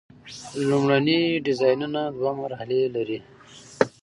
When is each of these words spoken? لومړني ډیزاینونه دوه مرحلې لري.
لومړني 0.69 1.19
ډیزاینونه 1.45 2.01
دوه 2.17 2.31
مرحلې 2.41 2.81
لري. 2.95 3.19